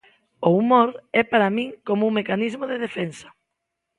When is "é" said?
1.21-1.23